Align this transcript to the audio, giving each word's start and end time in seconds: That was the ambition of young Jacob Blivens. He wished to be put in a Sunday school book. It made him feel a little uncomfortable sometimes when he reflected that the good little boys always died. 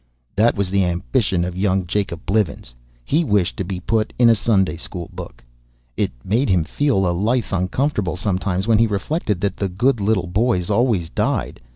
That 0.35 0.55
was 0.55 0.71
the 0.71 0.83
ambition 0.83 1.45
of 1.45 1.55
young 1.55 1.85
Jacob 1.85 2.25
Blivens. 2.25 2.73
He 3.05 3.23
wished 3.23 3.55
to 3.57 3.63
be 3.63 3.79
put 3.79 4.13
in 4.17 4.31
a 4.31 4.35
Sunday 4.35 4.75
school 4.75 5.11
book. 5.13 5.43
It 5.95 6.11
made 6.25 6.49
him 6.49 6.63
feel 6.63 7.07
a 7.07 7.13
little 7.15 7.53
uncomfortable 7.59 8.17
sometimes 8.17 8.65
when 8.67 8.79
he 8.79 8.87
reflected 8.87 9.39
that 9.41 9.57
the 9.57 9.69
good 9.69 9.99
little 10.01 10.25
boys 10.25 10.71
always 10.71 11.09
died. 11.11 11.61